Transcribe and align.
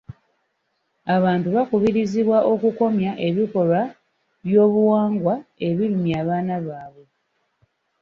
Abantu 1.15 1.47
bakubirizibwa 1.55 2.37
okukomya 2.53 3.11
ebikolwa 3.27 3.81
byobuwangwa 4.45 5.33
ebirumya 5.67 6.15
abaana 6.21 6.55
baabwe. 6.65 7.05